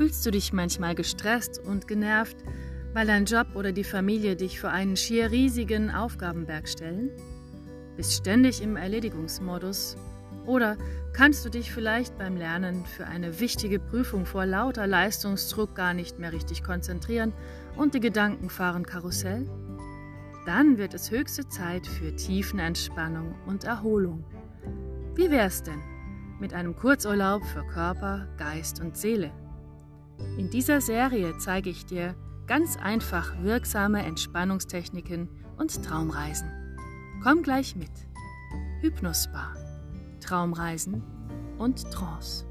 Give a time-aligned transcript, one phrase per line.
[0.00, 2.38] Fühlst du dich manchmal gestresst und genervt,
[2.94, 7.10] weil dein Job oder die Familie dich vor einen schier riesigen Aufgabenberg stellen?
[7.98, 9.98] Bist ständig im Erledigungsmodus?
[10.46, 10.78] Oder
[11.12, 16.18] kannst du dich vielleicht beim Lernen für eine wichtige Prüfung vor lauter Leistungsdruck gar nicht
[16.18, 17.34] mehr richtig konzentrieren
[17.76, 19.46] und die Gedanken fahren Karussell?
[20.46, 24.24] Dann wird es höchste Zeit für Tiefenentspannung und Erholung.
[25.14, 25.82] Wie wär's denn
[26.40, 29.30] mit einem Kurzurlaub für Körper, Geist und Seele?
[30.36, 32.14] In dieser Serie zeige ich dir
[32.46, 36.50] ganz einfach wirksame Entspannungstechniken und Traumreisen.
[37.22, 37.90] Komm gleich mit.
[38.80, 39.54] Hypnospa,
[40.20, 41.02] Traumreisen
[41.58, 42.49] und Trance.